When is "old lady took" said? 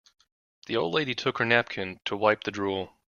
0.77-1.37